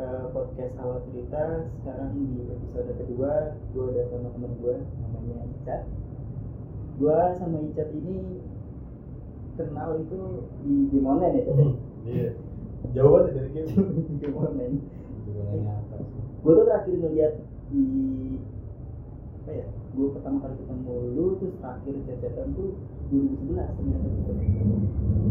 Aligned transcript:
uh, 0.00 0.24
podcast 0.34 0.74
awal 0.80 0.98
cerita 1.08 1.68
sekarang 1.80 2.12
di 2.16 2.48
episode 2.48 2.90
kedua 2.98 3.32
gue 3.72 3.84
udah 3.94 4.04
sama 4.10 4.28
temen 4.34 4.52
gue 4.60 4.74
namanya 5.00 5.36
Icat. 5.60 5.82
Gue 7.00 7.18
sama 7.40 7.58
Icat 7.70 7.88
ini 7.96 8.16
kenal 9.56 10.00
itu 10.00 10.20
di 10.64 10.74
game 10.92 11.06
online 11.08 11.34
ya 11.36 11.42
Cat 11.44 11.56
ya? 11.56 11.68
iya. 12.08 12.30
Jauh 12.96 13.10
banget 13.12 13.32
dari 13.36 13.50
game. 13.52 13.68
Game 14.20 14.36
online. 14.36 14.76
Sih? 14.80 15.00
gue 16.40 16.52
tuh 16.56 16.64
terakhir 16.64 16.94
ngeliat 16.96 17.34
di 17.68 17.84
apa 19.44 19.50
ya 19.52 19.66
gue 19.68 20.06
pertama 20.16 20.36
kali 20.40 20.54
ketemu 20.56 20.94
lu 21.12 21.19
terus 21.50 21.58
terakhir 21.66 21.94
cecetan 22.06 22.48
tuh 22.54 22.78
2011 23.10 23.74
ternyata 23.74 24.08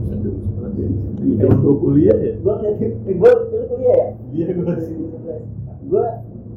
Satu 0.04 0.30
sebelas 0.36 0.72
Di 0.76 1.32
zaman 1.40 1.58
gue 1.64 1.76
kuliah 1.80 2.18
ya? 2.20 2.34
Gue 2.44 2.54
ngeliat 2.59 2.76
gue 3.08 3.32
lu 3.32 3.64
kuliah 3.72 3.95
ya? 3.95 4.08
Iya 4.36 4.48
gue 4.52 4.76
sih. 4.84 4.95
2011 5.00 5.88
gue 5.88 6.05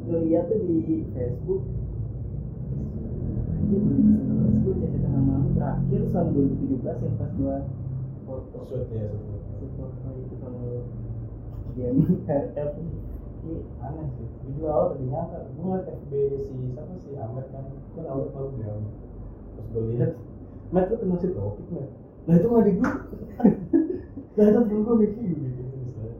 ngeliat 0.03 0.43
tuh 0.51 0.59
di 0.67 0.95
Facebook. 1.15 1.63
Anjir 3.63 3.81
2011 3.87 4.67
gue 4.67 4.99
sama 4.99 5.33
lu 5.39 5.49
terakhir 5.55 6.01
sama 6.11 6.29
2017 6.35 6.83
yang 7.07 7.15
pas 7.15 7.31
gue 7.31 7.55
foto. 8.27 8.57
Shoot 8.67 8.91
ya 8.91 9.07
foto 9.79 10.07
itu 10.19 10.35
sama 10.43 10.59
game 11.79 11.99
RF 12.27 12.71
Iya, 13.43 13.59
aneh 13.83 14.07
sih. 14.15 14.27
Juga 14.55 14.71
awal 14.71 14.87
tadi 14.95 15.03
nyangka. 15.11 15.39
Gue 15.51 15.63
ngeliat 15.67 15.87
FB 15.91 16.11
si 16.47 16.53
siapa 16.71 16.95
sih? 17.03 17.11
Ahmed 17.19 17.43
kan, 17.51 17.67
kan 17.91 18.05
awal 18.07 18.31
tahu 18.31 18.55
dia. 18.55 18.71
Terus 19.63 19.71
gue 19.71 19.83
lihat, 19.95 20.11
Matt 20.69 20.89
lu 20.89 20.95
kenal 20.97 21.17
si 21.17 21.27
topik 21.29 21.67
Matt. 21.71 21.89
Nah 22.23 22.33
itu 22.35 22.47
di 22.47 22.71
gue. 22.75 22.91
Nah 24.33 24.43
itu 24.43 24.59
temen 24.59 24.81
gue 24.81 24.95
kayak 24.97 25.11
gitu 25.13 25.63
misalnya. 25.77 26.15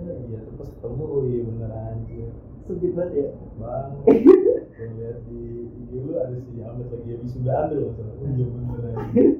Ya 0.00 0.14
iya 0.26 0.38
terus 0.42 0.56
pas 0.56 0.68
ketemu, 0.68 1.02
oh 1.04 1.20
iya 1.24 1.40
bener 1.44 1.70
anjir. 1.70 2.28
sempit 2.64 2.92
banget 2.94 3.12
ya 3.12 3.28
Bang, 3.58 3.90
gue 4.78 4.86
lihat 4.94 5.18
di 5.26 5.40
IG 5.66 5.90
lu 6.00 6.12
ada 6.14 6.38
si 6.38 6.52
Ahmed 6.62 6.86
lagi 6.86 7.08
habis 7.10 7.30
sudah 7.34 7.54
ambil 7.66 7.78
loh. 7.82 7.92
Oh 7.98 8.28
iya 8.30 8.46
bener 8.46 8.80
anjir. 8.94 9.28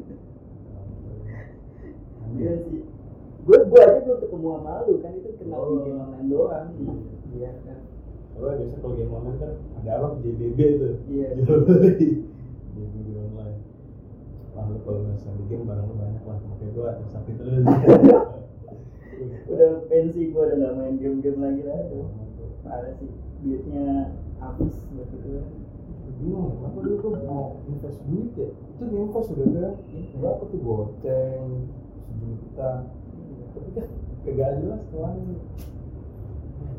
Iya 2.31 2.53
sih. 2.63 2.81
Gue 3.43 3.59
gue 3.67 3.81
aja 3.81 3.99
belum 4.05 4.19
ketemu 4.23 4.49
sama 4.55 4.75
lu 4.87 4.95
kan 5.03 5.13
itu 5.19 5.31
kenal 5.35 5.61
di 5.61 5.71
Oh. 5.71 5.83
game 5.83 5.99
online 5.99 6.29
doang. 6.31 6.69
Iya 7.35 7.51
kan. 7.65 7.79
Soalnya 8.31 8.55
biasa 8.63 8.77
kalau 8.79 8.95
game 8.95 9.11
online 9.11 9.39
kan 9.41 9.53
ada 9.81 9.91
apa 9.99 10.07
JBB 10.23 10.59
tuh. 10.79 10.95
Iya. 11.11 11.29
Jual 11.43 11.61
beli. 11.67 12.09
JBB 12.77 13.09
online. 13.19 13.59
Wah 14.61 14.69
lu 14.69 14.77
kalau 14.85 15.09
misalnya 15.09 15.41
di 15.41 15.45
game 15.49 15.65
barang 15.65 15.89
lu 15.89 15.95
banyak 15.97 16.25
lah. 16.29 16.37
Makanya 16.37 16.73
gua 16.77 16.93
tersakti 17.01 17.33
terus. 17.41 17.65
Udah 19.53 19.71
pensi 19.89 20.33
gue 20.33 20.37
udah 20.37 20.57
gak 20.57 20.75
main 20.77 20.97
game-game 21.01 21.41
lagi 21.41 21.63
lah. 21.65 21.81
Aduh, 21.81 22.09
Parah 22.61 22.93
sih. 23.01 23.09
Duitnya 23.41 24.13
habis 24.37 24.77
buat 24.93 25.09
itu. 25.17 25.41
Bingung, 26.21 26.61
kenapa 26.61 26.77
dulu 26.85 26.97
gua 27.01 27.21
mau 27.25 27.45
invest 27.73 28.05
duit 28.05 28.37
ya? 28.37 28.53
Itu 28.53 28.85
invest 28.85 29.33
udah 29.33 29.49
kan? 29.49 29.75
Berapa 30.21 30.43
tuh 30.45 30.61
goceng? 30.61 31.45
Sejuta. 32.05 32.73
Tapi 33.57 33.69
kan 33.73 33.87
kagak 34.29 34.51
jelas 34.61 34.83
tuan. 34.93 35.17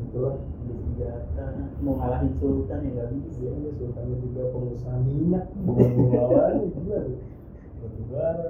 Gitu 0.06 0.18
lah. 0.22 0.34
Beli 0.38 0.74
senjata 0.86 1.46
mau 1.82 1.98
ngalahin 1.98 2.30
Sultan 2.38 2.78
ya 2.86 2.90
gak 2.94 3.10
bisa. 3.10 3.42
Ini 3.42 3.70
sultannya 3.74 4.16
juga 4.22 4.42
pengusaha 4.54 4.98
minyak. 5.02 5.50
Bukan 5.66 5.88
pengelolaan 5.98 6.70
gila 6.78 6.98
bara. 8.10 8.46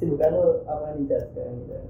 Sibukan 0.00 0.30
lo 0.32 0.64
apa 0.64 0.96
nih 0.96 1.04
Jas 1.04 1.28
sekarang 1.28 1.60
kita? 1.64 1.80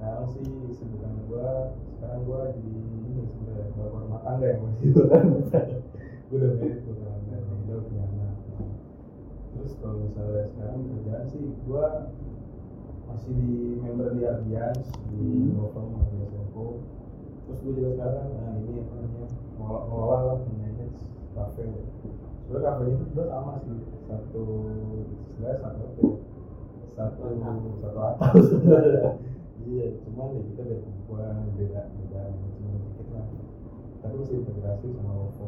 sekarang 0.00 0.32
sih 0.32 0.40
kesibukan 0.72 1.12
gua 1.28 1.76
sekarang 2.00 2.24
gua 2.24 2.48
jadi 2.56 2.72
ini 2.72 3.20
sebenarnya 3.28 3.68
bapak 3.76 4.00
rumah 4.00 4.20
tangga 4.24 4.46
yang 4.48 4.60
masih 4.64 4.88
kan 5.12 5.24
gua 5.28 6.36
udah 6.40 6.50
married 6.56 6.80
gua 6.88 6.94
udah 6.96 7.12
married 7.20 7.44
udah 7.68 7.78
punya 7.84 8.04
anak 8.08 8.32
terus 9.52 9.72
kalau 9.76 10.00
misalnya 10.00 10.48
sekarang 10.48 10.78
kerjaan 10.88 11.24
sih 11.28 11.42
gua 11.68 11.86
masih 13.12 13.32
di 13.36 13.52
member 13.76 14.08
di 14.16 14.22
Ardians 14.24 14.88
di 15.12 15.20
Hmm. 15.52 15.68
firm 15.68 15.92
Ardians 16.00 16.32
Info 16.32 16.64
terus 17.44 17.58
gua 17.60 17.72
juga 17.76 17.88
sekarang 17.92 18.28
nah 18.40 18.52
ini 18.56 18.72
apa 18.80 18.94
namanya 18.96 19.28
ngelola 19.60 19.80
ngelola 19.84 20.18
lah 20.24 20.38
manage 20.48 21.00
cafe 21.36 21.64
sebenarnya 22.50 22.66
kafenya 22.74 22.94
itu 22.98 23.04
sebenarnya 23.06 23.30
sama 23.30 23.52
sih. 23.62 23.78
Satu 24.10 24.42
sebenarnya 25.22 25.58
satu 25.62 25.82
apa 25.86 26.02
ya? 26.02 26.10
Satu 26.98 27.22
satu 27.78 27.98
atap 28.02 28.32
sebenarnya. 28.42 29.10
Iya 29.70 29.86
cuman 30.02 30.34
ya 30.34 30.40
kita 30.50 30.62
beda 30.66 30.82
perempuan 30.82 31.46
beda 31.54 31.80
beda 31.94 32.20
cuma 32.34 32.70
dikit 32.74 33.06
lah. 33.14 33.26
Tapi 34.02 34.14
masih 34.18 34.36
integrasi 34.42 34.86
sama 34.98 35.12
OVO 35.14 35.46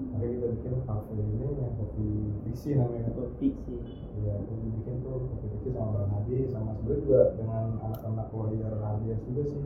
makanya 0.00 0.32
kita 0.32 0.46
bikin 0.56 0.74
kafe 0.88 1.12
ini 1.12 1.46
yang 1.60 1.72
kopi 1.76 2.08
fiksi 2.48 2.70
namanya. 2.72 3.12
Tuh 3.12 3.28
Fiksi. 3.36 3.76
Iya, 4.24 4.32
itu 4.40 4.52
dibikin 4.64 4.96
tuh 5.04 5.28
kopi 5.28 5.46
fiksi 5.52 5.68
sama 5.76 5.92
Bang 5.92 6.08
Hadi 6.08 6.48
sama 6.48 6.72
sebenarnya 6.80 7.04
juga 7.04 7.20
dengan 7.36 7.64
anak-anak 7.84 8.28
lawyer 8.32 8.74
Hadias 8.80 9.20
juga 9.28 9.42
sih. 9.44 9.64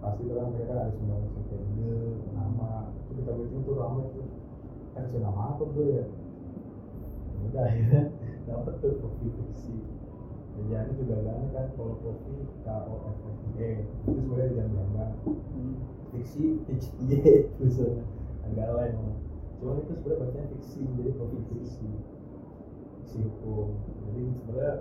Pasti 0.00 0.22
kan 0.32 0.48
mereka 0.48 0.80
ada 0.80 0.92
semua 0.96 1.20
kayak 1.28 1.60
ide 1.76 1.92
nama. 2.32 2.88
Itu 3.04 3.10
kita 3.20 3.32
bikin 3.36 3.60
tuh 3.68 3.76
ramai 3.76 4.08
tuh 4.16 4.24
kasih 4.96 5.20
nama 5.20 5.52
apa 5.52 5.62
bro 5.68 5.84
ya. 5.84 6.04
Udah 7.46 7.64
akhirnya 7.68 8.02
dapet 8.48 8.74
tuh 8.80 8.96
kopi 9.04 9.26
fiksi 9.28 9.76
ya 10.72 10.82
ini 10.88 10.98
juga 10.98 11.20
kan 11.20 11.46
kan 11.52 11.66
kalau 11.76 11.94
kopi 12.00 12.48
K 12.64 12.68
O 12.88 12.94
F 13.06 13.18
F 13.22 13.38
I 13.44 13.50
E. 13.60 13.70
Itu 14.08 14.18
sebenarnya 14.24 14.56
jangan 14.56 14.72
gambar. 14.72 15.10
Hmm. 15.28 15.74
fiksi 16.16 16.42
fiksi 16.64 16.96
tulisannya 17.60 18.04
agak 18.46 18.70
lain 18.72 18.94
cuman 19.56 19.80
itu 19.82 19.92
sebenarnya 19.96 20.20
bacanya 20.20 20.46
fiksi 20.52 20.80
jadi 20.84 21.10
kopi 21.16 21.38
fiksi 21.52 21.88
fiksi 23.00 23.18
hukum. 23.24 23.76
Jadi 24.04 24.22
sebenarnya 24.42 24.74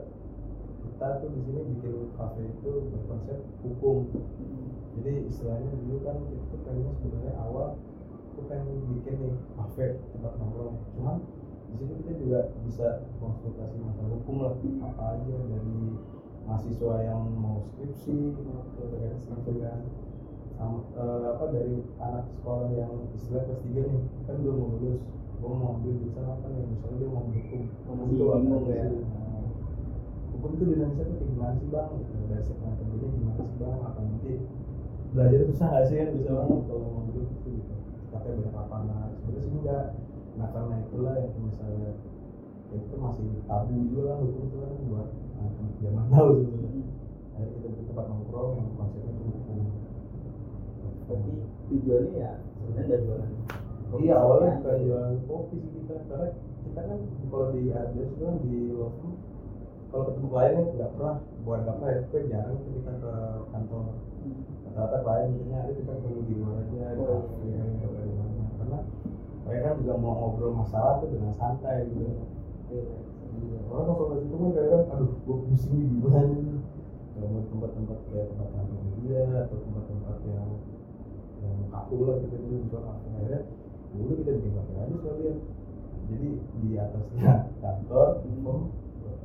kita 0.86 1.08
tuh 1.20 1.30
di 1.32 1.40
sini 1.44 1.62
bikin 1.76 1.96
kafe 2.16 2.42
itu 2.44 2.72
berkonsep 2.92 3.40
hukum. 3.64 3.98
Jadi 4.96 5.14
istilahnya 5.28 5.70
dulu 5.76 5.98
kan 6.08 6.18
kita 6.24 6.44
tuh 6.52 6.60
pengennya 6.64 6.92
sebenarnya 7.00 7.34
awal 7.40 7.76
tuh 8.36 8.46
pengen 8.52 8.84
bikin 9.00 9.16
nih 9.24 9.34
kafe 9.56 9.86
tempat 10.12 10.34
nongkrong. 10.36 10.76
Cuman 10.94 11.18
di 11.72 11.74
sini 11.80 11.94
kita 12.04 12.14
juga 12.20 12.40
bisa 12.68 12.88
konsultasi 13.18 13.80
masalah 13.80 14.12
hukum 14.20 14.36
lah. 14.44 14.54
Apa 14.84 15.04
aja 15.16 15.36
dari 15.48 15.78
mahasiswa 16.46 16.94
yang 17.02 17.22
mau 17.40 17.64
skripsi 17.64 18.36
terkait 18.76 19.16
skripsi 19.24 19.54
kan. 19.64 19.82
Sama 20.56 20.88
eh, 20.96 21.24
apa 21.36 21.46
dari 21.52 21.76
anak 22.00 22.26
sekolah 22.36 22.68
yang 22.76 22.94
istilah 23.16 23.44
kelas 23.48 23.62
tiga 23.64 23.82
nih. 23.88 24.04
Kan 24.28 24.36
belum 24.44 24.56
mau 24.60 24.70
lulus. 24.76 25.02
Gue 25.36 25.52
mau 25.52 25.76
ambil 25.80 25.94
jurusan 26.00 26.26
apa 26.28 26.48
nih? 26.52 26.64
Misalnya 26.76 26.96
dia 27.00 27.10
mau 27.12 27.24
hukum. 27.28 27.64
Itu 28.12 28.26
apa 28.32 28.56
ya. 28.72 28.86
Nah, 28.88 29.44
hukum 30.36 30.50
itu 30.60 30.64
di 30.64 30.74
Indonesia 30.80 31.04
tuh 31.08 31.16
kayak 31.16 31.30
gimana 31.32 31.54
sih 31.60 31.68
bang? 31.72 31.90
Gitu. 31.96 32.14
dari 32.28 32.44
segmen 32.44 32.72
kerjanya 32.76 33.08
gimana 33.16 33.42
sih 33.44 33.58
bang? 33.60 33.80
Apa 33.84 34.00
nanti 34.04 34.34
belajar 35.16 35.42
susah 35.48 35.68
gak 35.72 35.86
sih 35.88 35.96
kan 35.96 36.10
bisa 36.12 36.32
banget 36.36 36.60
kalau 36.68 36.88
mau 36.92 37.08
itu 37.08 37.24
gitu 37.48 37.76
katanya 38.16 38.36
banyak 38.40 38.56
lapangan 38.56 39.08
sebenarnya 39.20 39.44
sih 39.44 39.60
enggak. 39.60 39.86
Nah 40.36 40.48
karena 40.52 40.76
itulah 40.88 41.16
yang 41.20 41.34
misalnya 41.44 41.92
ya 42.72 42.78
itu 42.80 42.96
masih 42.98 43.28
tabu 43.48 43.76
juga 43.92 44.02
kan 44.10 44.18
hukum 44.24 44.44
itu 44.48 44.58
kan 44.58 44.74
buat 44.90 45.10
anak 45.36 45.72
zaman 45.84 46.06
now 46.10 46.28
sebenarnya 46.34 46.86
akhirnya 47.36 47.52
kita 47.52 47.68
bikin 47.68 47.86
tempat 47.92 48.06
nongkrong 48.08 48.52
yang 48.56 48.70
konsepnya 48.80 49.12
itu 49.12 49.24
hukum. 49.28 49.60
Tapi 51.06 51.32
tujuannya 51.68 52.14
ya 52.16 52.32
sebenarnya 52.40 52.88
dari 52.88 53.04
jualan. 53.04 53.32
iya 53.96 54.16
awalnya 54.20 54.60
bukan 54.60 54.78
jualan 54.88 55.16
kopi 55.28 55.56
sih 55.60 55.72
kita. 55.84 55.96
Karena 56.08 56.28
kita 56.66 56.80
kan 56.84 57.00
kalau 57.32 57.48
di 57.52 57.62
Ardes 57.72 58.10
itu 58.12 58.24
kan 58.24 58.38
di 58.44 58.58
Lofum 58.76 59.14
kalau 59.92 60.04
ketemu 60.12 60.28
kliennya 60.28 60.64
nggak 60.76 60.92
pernah 61.00 61.16
bukan 61.48 61.60
nggak 61.64 61.76
pernah 61.80 61.92
ya 61.92 62.00
itu 62.00 62.12
kan 62.12 62.24
jarang 62.32 62.58
kita 62.64 62.94
ke 63.00 63.14
kantor. 63.52 63.84
Hmm. 64.26 64.42
rata-rata 64.76 64.98
klien 65.06 65.30
misalnya 65.32 65.58
ayo 65.64 65.74
kita 65.78 65.92
ketemu 65.96 66.22
di 66.26 66.34
luar 66.36 66.56
aja 66.60 66.88
di 67.40 67.48
mereka 69.46 69.64
kan 69.70 69.76
juga 69.82 69.94
mau 70.02 70.14
ngobrol 70.18 70.58
masalah 70.58 71.00
tuh 71.00 71.10
dengan 71.14 71.34
santai 71.38 71.86
gitu. 71.94 72.02
Iya. 72.74 72.84
Iya. 73.36 73.60
orang 73.68 73.86
konsultasi 73.94 74.26
itu 74.32 74.36
kan 74.40 74.52
kadang 74.56 74.84
aduh 74.96 75.12
gue 75.12 75.38
pusing 75.52 75.76
nih 75.76 75.88
gimana 75.92 76.40
kalau 77.16 77.28
mau 77.32 77.44
tempat-tempat 77.48 78.00
kayak 78.12 78.26
tempat 78.32 78.48
kantor 78.52 78.80
media 78.84 79.22
atau 79.44 79.58
tempat-tempat 79.60 80.18
yang 80.28 80.50
yang 81.44 81.58
kaku 81.72 81.96
lah 82.08 82.16
kita 82.26 82.36
dulu 82.42 82.56
kafe. 82.72 83.08
Akhirnya 83.16 83.40
dulu 83.96 84.12
kita 84.20 84.30
bikin 84.40 84.52
kafe 84.56 84.72
aja 84.76 84.96
sekalian. 85.00 85.38
Jadi 86.06 86.28
di 86.60 86.70
atasnya 86.80 87.34
kantor 87.64 88.10
umum 88.28 88.60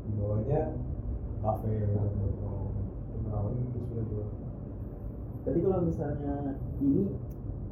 di 0.06 0.10
bawahnya 0.18 0.60
kafe. 1.40 1.70
Gitu 1.70 2.30
itu 3.30 3.58
gitu 3.72 3.78
sudah 3.90 4.04
jual 4.10 4.28
Berarti 5.40 5.58
kalau 5.64 5.80
misalnya 5.88 6.34
ini 6.84 7.04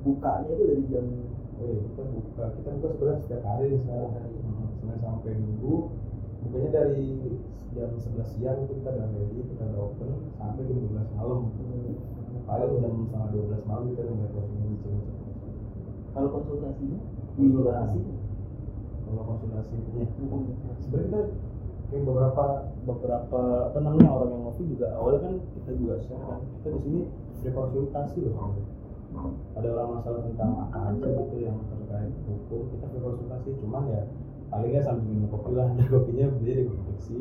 bukanya 0.00 0.50
itu 0.56 0.64
dari 0.64 0.84
jam 0.88 1.06
oh 1.58 1.66
iya 1.68 1.80
kita 1.82 2.02
buka. 2.06 2.44
Kita 2.56 2.68
buka 2.78 2.88
sebenarnya 2.94 3.18
setiap 3.26 3.42
hari 3.44 3.66
sekarang. 3.82 4.12
Hmm, 4.14 4.68
senin 4.78 4.98
sampai 5.02 5.32
minggu. 5.34 5.74
Bukanya 6.38 6.70
dari 6.70 7.06
jam 7.74 7.90
11 7.92 8.32
siang 8.38 8.58
itu 8.64 8.72
kita 8.80 8.90
udah 8.94 9.08
ready 9.12 9.38
kita 9.44 9.62
udah 9.68 9.80
open 9.90 10.10
sampai 10.38 10.62
jam 10.64 10.78
12 10.86 11.16
malam. 11.18 11.40
Paling 12.48 12.72
jam 12.80 12.92
setengah 13.04 13.28
dua 13.28 13.42
belas 13.44 13.62
malam 13.68 13.84
kita 13.92 14.00
udah 14.08 14.14
mulai 14.16 14.30
closing 14.32 14.60
ngecek 14.64 15.18
kalau 16.18 16.28
konsultasinya 16.34 16.98
di 17.38 17.46
Konsultasi. 17.46 18.00
kalau 19.06 19.22
konsultasi. 19.24 19.76
Ya 19.94 20.04
sebenarnya 20.82 21.06
kita 21.06 21.20
kayak 21.88 22.02
beberapa 22.04 22.44
beberapa 22.84 23.42
apa 23.72 23.78
namanya 23.80 24.08
orang 24.10 24.30
yang 24.34 24.42
ngopi 24.48 24.62
juga. 24.66 24.86
Awalnya 24.98 25.20
kan 25.22 25.34
kita 25.54 25.70
juga 25.78 25.94
share 26.02 26.24
kan. 26.26 26.40
Kita 26.42 26.68
di 26.74 26.80
sini 26.82 27.00
free 27.38 27.54
konsultasi 27.54 28.18
loh 28.26 28.34
ada 29.56 29.68
masalah 29.88 30.20
tentang 30.26 30.50
apa 30.68 30.78
aja 30.92 31.06
gitu 31.08 31.36
yang 31.40 31.56
terkait 31.66 32.12
hukum 32.28 32.68
kita 32.72 32.84
free 32.92 33.02
konsultasi. 33.02 33.50
Cuman 33.64 33.88
ya 33.88 34.02
palingnya 34.52 34.80
sambil 34.84 35.08
minum 35.08 35.28
kopi 35.32 35.50
lah. 35.56 35.66
Ada 35.72 35.84
kopinya 35.88 36.26
beli 36.38 36.52
di 36.52 36.62
kopi 36.68 36.82
fiksi 36.92 37.20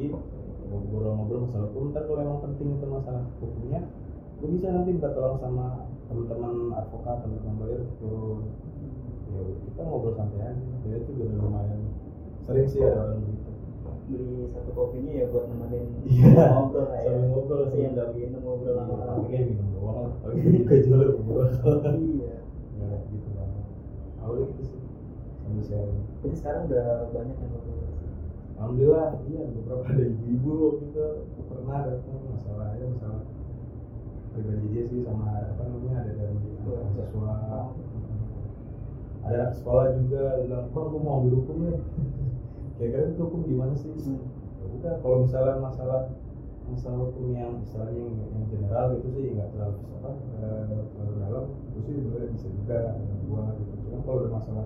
ngobrol-ngobrol 0.68 1.48
masalah 1.48 1.68
hukum. 1.72 1.84
Ntar 1.96 2.04
kalau 2.06 2.22
emang 2.22 2.40
penting 2.44 2.68
itu 2.76 2.86
masalah 2.86 3.24
hukumnya 3.40 3.82
gue 4.38 4.50
bisa 4.54 4.70
nanti 4.70 4.94
minta 4.94 5.10
tolong 5.18 5.42
sama 5.42 5.90
teman-teman 6.06 6.70
advokat 6.78 7.26
teman-teman 7.26 7.58
lawyer 7.58 7.82
turun 7.98 8.46
ya 9.34 9.42
kita 9.66 9.82
ngobrol 9.82 10.14
santai 10.14 10.54
aja. 10.54 10.66
Dia 10.86 10.98
juga 11.08 11.26
lumayan 11.36 11.82
sering 12.48 12.68
sih 12.70 12.80
ada 12.80 13.12
orang 13.12 13.37
beli 14.08 14.48
satu 14.50 14.72
kopinya 14.72 15.12
ya 15.14 15.26
buat 15.28 15.46
nemenin 15.48 15.84
Iya. 16.08 16.46
ngobrol 16.56 16.86
lah 16.88 16.98
ya. 16.98 17.12
Sambil 17.12 17.28
ngobrol 17.28 17.62
sih. 17.68 17.78
iya 17.78 17.88
nggak 17.92 18.10
minum 18.16 18.42
ngobrol 18.42 18.72
Iya, 18.72 18.80
lama-lama. 18.80 19.22
kayak 19.28 19.44
minum 19.52 19.68
doang 19.76 20.10
tapi 20.20 20.38
juga 20.42 20.76
jual 20.80 21.02
ngobrol. 21.12 21.48
Iya. 21.92 22.36
Ya 22.78 22.88
gitu 23.12 23.28
banget 23.36 23.66
awalnya 24.18 24.46
gitu 24.50 24.64
sih 24.64 24.82
sambil 25.44 25.64
sharing. 25.64 26.02
Jadi 26.24 26.36
sekarang 26.36 26.62
udah 26.68 26.86
banyak 27.12 27.36
yang 27.36 27.52
konsultasi 27.52 28.06
alhamdulillah 28.58 29.08
iya 29.28 29.42
beberapa 29.54 29.84
ada 29.86 30.04
ibu-ibu 30.04 30.56
gitu 30.82 31.06
pernah 31.46 31.78
datang 31.86 32.20
masalah 32.26 32.68
ya 32.74 32.86
masalah 32.90 33.22
pribadi 34.34 34.66
dia 34.74 34.84
sih 34.86 35.00
sama 35.06 35.30
apa 35.46 35.62
namanya 35.62 35.96
ada 36.02 36.12
dari 36.16 36.36
mahasiswa 36.66 37.34
ada 39.22 39.42
sekolah 39.54 39.86
juga 40.00 40.24
bilang 40.42 40.66
kok 40.72 40.84
aku 40.88 40.98
mau 40.98 41.14
ambil 41.22 41.34
hukum 41.38 41.58
nih 41.68 41.78
kira-kira 42.78 43.04
itu 43.10 43.22
hukum 43.22 43.42
gimana 43.44 43.74
sih 43.74 43.90
Hmm. 43.92 44.22
ya 44.58 44.66
udah 44.78 44.94
kalau 45.02 45.18
misalnya 45.26 45.56
masalah 45.60 46.02
masalah 46.68 47.00
hukum 47.00 47.32
yang 47.32 47.58
istilahnya 47.64 47.96
yang, 47.96 48.14
yang 48.28 48.46
general 48.52 48.86
gitu 49.00 49.08
sih 49.16 49.24
nggak 49.34 49.50
terlalu 49.56 49.76
apa 49.98 50.12
eh, 50.44 50.62
terlalu 50.94 51.14
dalam 51.24 51.44
itu 51.72 51.80
sih 51.82 51.94
sebenarnya 51.98 52.30
bisa 52.36 52.48
juga 52.52 52.78
gua 53.28 53.44
gitu 53.56 53.74
cuma 53.88 53.98
kalau 54.04 54.18
udah 54.22 54.32
masalah 54.36 54.66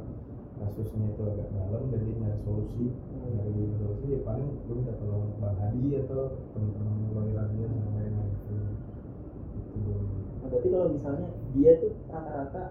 kasusnya 0.62 1.06
itu 1.10 1.22
agak 1.26 1.48
dalam 1.50 1.82
dan 1.90 2.00
dia 2.02 2.16
nyari 2.22 2.40
solusi 2.42 2.86
Hmm. 2.92 3.32
nyari 3.38 3.64
solusi 3.78 4.06
ya 4.14 4.20
paling 4.22 4.50
gue 4.66 4.76
minta 4.78 4.94
tolong 4.98 5.26
bang 5.38 5.56
Hadi 5.58 5.90
atau 6.02 6.22
teman-teman 6.54 6.96
lawyer 7.14 7.38
aja 7.40 7.64
sama 7.70 7.92
lain 7.98 8.14
gitu 8.18 8.54
gitu 9.72 9.94
Nah, 10.42 10.48
berarti 10.50 10.68
kalau 10.74 10.88
misalnya 10.90 11.28
dia 11.54 11.72
tuh 11.78 11.94
rata-rata 12.10 12.64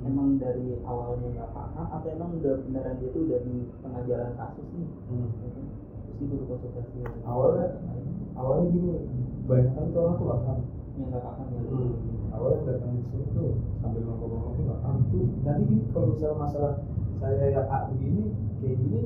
emang 0.00 0.40
dari 0.40 0.80
awalnya 0.80 1.28
nggak 1.28 1.50
paham 1.52 1.86
atau 1.92 2.08
emang 2.08 2.30
udah 2.40 2.54
beneran 2.64 2.96
dia 2.96 3.08
tuh 3.12 3.22
udah 3.28 3.40
di 3.44 3.54
tengah 3.84 4.02
jalan 4.08 4.32
kasus 4.36 4.66
nih? 4.72 4.88
Hmm. 5.12 5.28
terus 5.36 6.14
dia 6.16 6.26
baru 6.28 6.44
konsultasi. 6.48 6.98
Awalnya- 7.24 7.74
awalnya 8.36 8.66
gini 8.72 8.90
banyak 9.44 9.72
kan 9.76 9.84
tuh 9.92 10.00
orang 10.00 10.14
tuh 10.16 10.24
nggak 10.24 10.40
paham. 10.44 10.58
Yang 10.96 11.08
nggak 11.12 11.24
paham 11.24 11.46
ya? 11.52 11.60
Hmm. 11.68 11.92
awalnya 12.32 12.60
datang 12.64 12.92
di 12.96 13.02
sini 13.12 13.24
tuh 13.36 13.50
sambil 13.84 14.02
ngomong-ngomong 14.08 14.52
tuh 14.56 14.62
nggak 14.64 14.80
paham 14.80 15.00
tuh. 15.12 15.24
Nanti 15.44 15.62
gini 15.68 15.82
kalau 15.92 16.06
misalnya 16.16 16.36
masalah 16.40 16.72
saya 17.20 17.46
yang 17.52 17.68
A 17.68 17.78
begini 17.92 18.22
kayak 18.64 18.76
gini 18.80 19.00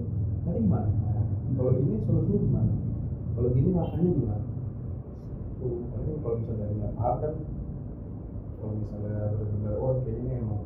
nanti 0.46 0.58
gimana? 0.62 0.88
Nah, 0.90 1.26
kalau 1.58 1.70
ini 1.74 1.94
solusinya 2.06 2.38
gimana? 2.38 2.74
Kalau 3.34 3.48
gini 3.50 3.68
makanya 3.74 4.10
gimana? 4.14 4.46
Tuh 5.58 5.74
kalau 6.22 6.34
misalnya 6.38 6.62
dari 6.62 6.74
nggak 6.78 6.94
paham 6.94 7.16
kan 7.18 7.34
kalau 8.62 8.72
misalnya 8.78 9.16
benar-benar 9.34 9.74
oh 9.82 9.92
kayak 10.00 10.18
ini 10.22 10.30
emang 10.40 10.62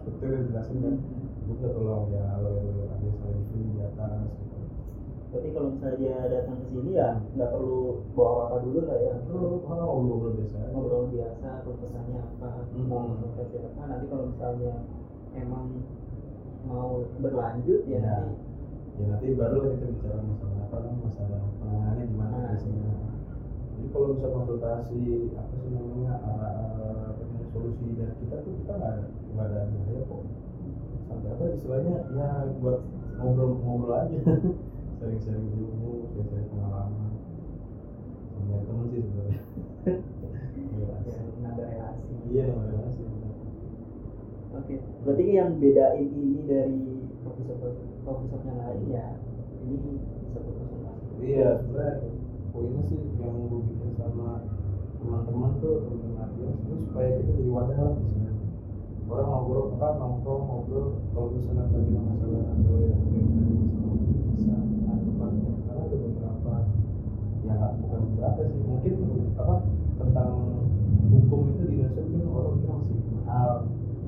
harus 0.00 0.16
betul 0.16 0.32
dijelasin 0.40 0.76
kan 0.80 0.94
gue 0.96 1.52
minta 1.52 1.68
tolong 1.70 2.08
ya 2.08 2.24
lo 2.40 2.50
ada 2.88 3.08
saling 3.20 3.44
free 3.50 3.68
di 3.68 3.80
atas 3.82 4.12
gitu 4.32 4.56
berarti 5.30 5.48
kalau 5.54 5.68
misalnya 5.70 5.96
dia 6.00 6.16
datang 6.26 6.56
ke 6.58 6.66
sini 6.68 6.90
ya 6.96 7.08
nggak 7.36 7.50
perlu 7.52 7.80
bawa 8.14 8.30
apa-apa 8.34 8.56
dulu 8.64 8.80
lah 8.82 8.98
ya 8.98 9.14
Terus 9.22 9.62
orang 9.62 9.86
ngobrol-ngobrol 9.86 10.32
biasa 10.34 10.56
ngobrol 10.72 11.04
biasa 11.08 11.48
pesannya 11.62 12.18
apa 12.18 12.48
Hmm. 12.70 12.86
mau 12.86 13.02
konsultasi 13.06 13.56
apa 13.60 13.82
nanti 13.84 14.06
kalau 14.06 14.24
misalnya 14.30 14.72
emang 15.34 15.66
mau 16.62 16.90
berlanjut 17.18 17.82
ya 17.86 17.98
Ya. 17.98 18.16
nanti 18.26 18.34
ya 18.98 19.04
nanti 19.06 19.26
baru 19.32 19.58
kita 19.70 19.86
bicara 19.90 20.18
masalah 20.20 20.60
apa 20.60 20.76
namanya 20.82 21.02
masalah 21.06 21.40
penanganannya 21.58 22.04
gimana 22.06 22.34
Ah. 22.34 22.42
biasanya 22.50 22.92
jadi 23.70 23.86
kalau 23.90 24.06
bisa 24.12 24.28
konsultasi 24.28 25.00
apa 25.34 25.52
sih 25.56 25.70
namanya 25.70 26.12
arah 26.20 26.52
arah 26.52 26.94
apa 27.10 27.22
namanya, 27.22 27.46
solusi 27.60 27.92
dari 27.92 28.14
kita 28.24 28.36
tuh 28.40 28.52
kita 28.64 28.72
nggak 28.72 28.90
ada 28.96 29.04
nggak 29.36 29.46
ada 29.52 29.60
biaya 29.68 30.02
kok 30.08 30.22
sampai 31.10 31.28
apa 31.28 31.44
istilahnya 31.52 31.96
ya 32.16 32.28
buat 32.64 32.80
ngobrol 33.20 33.50
ngobrol 33.60 34.00
aja. 34.00 34.16
Sering-sering 35.00 35.48
ilmu 35.56 36.12
sering-sering 36.12 36.48
pengalaman. 36.52 37.12
Sama 38.36 38.56
temen 38.64 38.86
sih 38.88 39.00
sebenarnya. 39.04 39.40
Ya 40.80 40.92
nambah 41.40 41.66
relasi. 41.66 42.12
Iya 42.32 42.42
nambah 42.48 42.66
relasi 42.72 43.02
Oke, 44.50 44.74
berarti 45.04 45.24
yang 45.30 45.56
bedain 45.60 46.08
ini 46.10 46.40
dari 46.44 46.80
coffee 47.22 47.44
shop 47.48 47.60
coffee 48.04 48.28
shop 48.28 48.42
yang 48.44 48.58
lain 48.60 48.82
ya 48.92 49.06
ini 49.62 49.76
bisa 50.26 50.38
berkonsultasi. 50.42 51.04
Iya, 51.20 51.48
sebenarnya 51.60 51.96
poinnya 52.50 52.82
sih 52.88 53.00
yang 53.20 53.34
gue 53.46 53.60
bikin 53.62 53.90
sama 53.94 54.42
teman-teman 55.00 55.50
tuh 55.64 55.74
teman-teman 55.88 56.20
Adios 56.28 56.56
itu 56.60 56.74
supaya 56.84 57.08
kita 57.16 57.32
jadi 57.32 57.50
wadah 57.50 57.78
lah 57.80 57.92
di 57.96 58.04
sini. 58.12 58.30
Orang 59.10 59.26
ngobrol 59.26 59.64
apa 59.74 59.88
nongkrong 59.98 60.42
ngobrol 60.46 60.86
kalau 61.10 61.28
misalnya 61.34 61.64
lagi 61.66 61.90
ada 61.90 62.00
masalah 62.06 62.42
atau 62.54 62.74
yang 62.78 63.00
tadi 63.02 63.20
masalah 63.26 63.94
bisa 64.30 64.52
ada 64.54 64.94
tempatnya 65.02 65.50
karena 65.66 65.80
ada 65.82 65.96
beberapa 65.98 66.54
ya 67.42 67.54
bukan 67.80 68.00
beberapa 68.12 68.40
sih 68.46 68.60
mungkin 68.62 68.94
apa 69.34 69.54
tentang 69.98 70.30
hukum 71.10 71.40
itu 71.50 71.62
di 71.66 71.74
Indonesia 71.82 72.02
mungkin 72.06 72.30
orang 72.30 72.54
kira 72.60 72.72
masih 72.78 72.96
mahal 73.18 73.52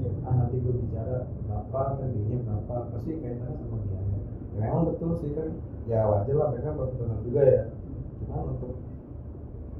Iya. 0.02 0.10
ah 0.26 0.34
nanti 0.34 0.56
gue 0.58 0.74
bicara 0.82 1.30
berapa 1.46 1.80
tadinya 1.94 2.36
berapa 2.42 2.74
pasti 2.90 3.10
kaitannya 3.22 3.54
sama 3.54 3.76
biaya 3.86 4.18
ya 4.50 4.58
memang 4.66 4.82
betul 4.90 5.10
sih 5.22 5.30
kan 5.30 5.48
ya 5.86 6.00
wajar 6.10 6.34
lah 6.34 6.46
mereka 6.50 6.74
profesional 6.74 7.18
juga 7.22 7.42
ya 7.46 7.62
cuma 8.18 8.36
untuk 8.50 8.72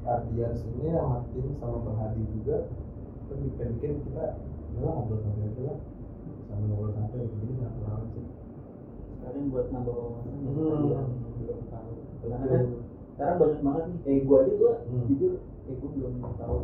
Ardian 0.03 0.51
sini 0.53 0.91
sama 0.91 1.23
tim 1.31 1.47
sama 1.57 1.77
Bang 1.81 1.97
Hadi 1.97 2.21
juga 2.35 2.57
kita 3.23 3.33
bikin 3.39 3.67
bikin 3.79 3.91
kita 4.03 4.25
ya 4.75 4.87
ngobrol 4.89 5.21
santai 5.21 5.47
aja 5.47 5.61
lah 5.63 5.77
sambil 6.47 6.65
ngobrol 6.67 6.91
santai 6.91 7.19
gitu 7.23 7.35
jadi 7.39 7.53
natural 7.57 7.95
aja 8.03 8.21
Sekalian 9.13 9.45
buat 9.47 9.65
nambah 9.71 9.95
wawasan 9.95 10.35
ya, 10.35 10.49
Hmm. 10.51 10.83
yang 10.91 11.07
belum 11.39 11.59
tahu. 11.71 11.91
Karena 12.19 12.35
kan 12.43 12.63
sekarang 13.15 13.35
banyak 13.39 13.59
banget 13.63 13.83
nih. 13.87 13.99
Eh 14.03 14.17
gua 14.27 14.37
aja 14.43 14.51
gua 14.59 14.73
Hmm. 14.83 15.03
jujur 15.07 15.33
eh 15.63 15.73
gua 15.79 15.89
belum 15.95 16.13
tahu 16.35 16.57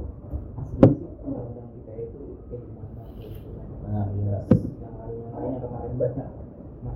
aslinya 0.59 0.89
sih 0.91 1.07
undang-undang 1.23 1.67
kita 1.71 1.91
itu 2.03 2.19
kayak 2.51 2.61
gimana 2.67 3.03
kayak 3.15 3.31
nah 3.87 4.05
iya 4.11 4.37
Yang 4.83 4.93
lain 4.99 5.15
yang 5.15 5.31
lain 5.31 5.47
yang 5.47 5.61
kemarin 5.63 5.93
banyak 5.95 6.27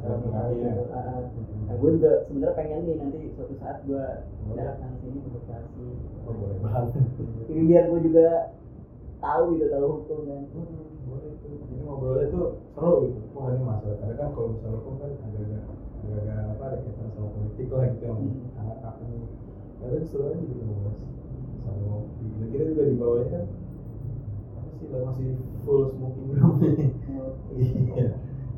Nah, 0.03 1.75
gue 1.79 1.89
juga 1.95 2.11
sebenarnya 2.27 2.55
pengen 2.59 2.79
nih 2.83 2.95
nanti 2.99 3.19
suatu 3.39 3.55
saat 3.55 3.79
gue 3.87 4.03
datang 4.51 4.91
sini 4.99 5.15
konsultasi. 5.23 5.85
oh 6.27 6.33
boleh 6.35 6.57
banget. 6.59 6.91
Ini 7.47 7.61
biar 7.63 7.83
gue 7.87 7.99
juga 8.03 8.27
tahu 9.23 9.43
gitu 9.55 9.65
tahu 9.71 9.85
hukum 9.95 10.19
kan. 10.27 10.43
Hmm, 10.51 10.83
boleh 11.07 11.27
itu. 11.31 11.47
Jadi 11.55 11.81
ngobrolnya 11.87 12.25
tuh 12.27 12.47
seru 12.75 13.07
gitu. 13.07 13.19
Wah 13.31 13.47
ini 13.55 13.63
masalah. 13.63 13.95
Karena 13.95 14.15
kan 14.19 14.27
kalau 14.35 14.47
misalnya 14.51 14.75
hukum 14.83 14.93
kan 14.99 15.11
agak-agak 15.23 15.61
agak-agak 16.03 16.35
apa 16.51 16.63
ada 16.67 16.77
kaitan 16.83 17.07
sama 17.15 17.27
politik 17.31 17.67
lah 17.71 17.83
gitu 17.87 18.03
yang 18.03 18.17
Hmm. 18.19 18.43
hangat 18.59 18.79
apa 18.83 19.01
nih. 19.07 19.23
Kadang 19.79 20.03
seru 20.11 20.23
aja 20.27 20.43
gitu 20.43 20.63
ngobrol 20.67 20.93
sama 21.63 21.79
ngopi. 21.79 22.25
Dan 22.27 22.47
kita 22.51 22.63
juga 22.75 22.81
di 22.83 22.95
bawahnya 22.99 23.29
kan 23.31 23.43
apa 24.59 24.69
sih 24.75 24.85
masih 24.91 25.27
full 25.63 25.83
smoking 25.95 26.27
room 26.35 26.55
iya 27.55 28.07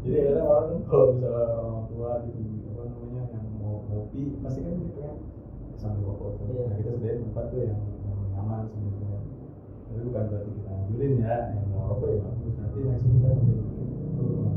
jadi 0.05 0.17
kadang 0.21 0.45
orang 0.45 0.65
kan 0.69 0.79
kalau 0.85 1.05
misalnya 1.17 1.45
orang 1.65 1.83
tua 1.89 2.09
gitu 2.29 2.41
apa 2.69 2.81
namanya 2.85 3.21
yang 3.33 3.45
mau 3.57 3.81
ngopi 3.89 4.21
pasti 4.45 4.61
kan 4.61 4.77
dia 4.77 4.89
pengen 4.93 5.17
sambil 5.81 6.05
rokok 6.13 6.29
tuh 6.37 6.45
Iya. 6.45 6.61
nah 6.69 6.75
kita 6.77 6.89
sediain 6.93 7.19
tempat 7.25 7.45
tuh 7.49 7.59
yang, 7.65 7.81
yang 8.05 8.19
nyaman 8.37 8.69
sebenarnya 8.69 9.17
tapi 9.89 9.99
bukan 10.05 10.23
berarti 10.29 10.49
kita 10.53 10.69
anjurin 10.77 11.13
ya 11.25 11.35
yang 11.57 11.65
mau 11.73 11.81
rokok 11.89 12.07
ya 12.13 12.17
bagus 12.21 12.53
nanti 12.61 12.79
next 12.85 13.05
kita 13.09 13.29
lah 13.33 14.53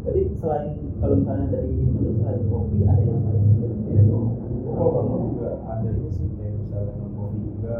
Jadi 0.00 0.22
selain 0.40 0.72
kalau 1.00 1.14
misalnya 1.20 1.46
dari 1.52 1.70
menu 1.76 2.16
selain 2.16 2.40
kopi 2.48 2.76
ada 2.88 3.04
yang 3.04 3.20
lain. 3.20 3.44
Iya 3.84 4.02
kamu 4.80 5.16
juga 5.28 5.48
ada 5.68 5.88
ini 5.92 6.08
sih 6.08 6.26
kayak 6.40 6.56
misalnya 6.56 7.04
kopi 7.12 7.38
juga 7.52 7.76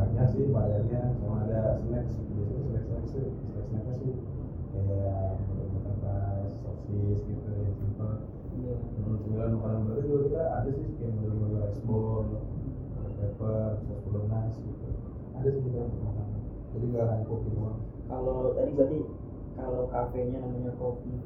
banyak 0.00 0.26
sih 0.32 0.48
bayarnya 0.48 1.02
sama 1.20 1.44
ada 1.44 1.76
snack 1.84 2.08
biasanya 2.08 2.60
snack 2.64 2.84
snack 2.88 3.04
sih 3.04 3.24
snack 3.28 3.64
snacknya 3.68 3.94
sih 4.00 4.12
kayak 4.72 5.36
makan 5.44 5.94
fries 6.00 6.52
sosis 6.64 7.18
gitu 7.28 7.48
yang 7.52 7.76
simple 7.76 8.16
Iya. 8.50 8.76
Hmm, 8.76 9.16
cemilan 9.22 9.56
makanan 9.56 9.80
baru 9.86 10.00
juga 10.04 10.20
kita 10.26 10.42
ada 10.42 10.70
sih 10.74 10.86
kayak 10.98 11.12
model-model 11.16 11.60
rice 11.62 11.82
bowl, 11.86 12.26
pepper, 13.14 13.78
sos 13.86 14.00
bolognese 14.04 14.58
gitu. 14.58 14.88
Ada 15.38 15.48
sih 15.54 15.62
kita 15.64 15.78
untuk 15.86 16.00
makanan. 16.02 16.40
Jadi 16.74 16.84
nggak 16.90 17.06
hanya 17.08 17.24
kopi 17.30 17.48
doang. 17.54 17.78
Kalau 18.10 18.38
tadi 18.58 18.70
berarti 18.74 18.98
kalau 19.54 19.82
kafenya 19.92 20.38
namanya 20.42 20.72
Coffee 20.80 21.19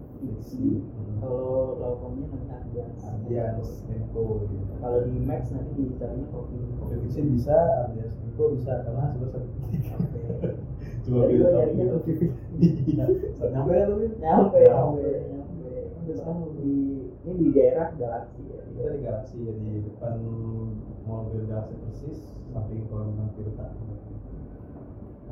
Hmm. 0.53 0.85
kalau 1.25 1.81
lauknya 1.81 2.29
namanya 2.29 2.61
Ardians. 2.61 3.01
Ardians, 3.01 3.69
Tenko 3.89 4.45
gitu. 4.45 4.65
Kalau 4.77 4.99
di 5.09 5.17
Max 5.25 5.43
nanti 5.55 5.73
dicarinya 5.79 6.27
Coffee. 6.29 6.61
Kopi 6.77 6.97
fiction 7.09 7.27
bisa, 7.33 7.57
Ardians 7.89 8.15
Tenko 8.21 8.45
bisa 8.53 8.73
karena 8.85 9.05
sudah 9.17 9.29
satu 9.33 9.49
titik. 9.73 9.83
Cuma 11.05 11.25
gua 11.29 11.49
nyarinya 11.49 11.85
topping. 11.89 11.89
Coffee 11.97 12.29
Iya. 12.61 13.05
Nyampe 13.53 13.73
kan 13.73 13.87
tapi? 13.89 14.07
Nyampe, 14.21 14.61
Nyampe. 14.69 15.05
nyampe. 15.33 15.81
Terus 16.05 16.21
kan 16.21 16.37
di 16.61 16.73
ini 17.25 17.33
di 17.41 17.47
daerah 17.57 17.89
Galaxy 17.97 18.41
ya. 18.53 18.61
Kita 18.69 18.89
di 18.93 19.01
Galaxy 19.01 19.37
ya 19.41 19.53
di 19.57 19.71
depan 19.89 20.15
Mall 21.09 21.29
Grand 21.33 21.49
Galaxy 21.49 21.75
persis 21.81 22.19
samping 22.53 22.85
kolam 22.93 23.17
renang 23.17 23.33
Tirta. 23.35 23.67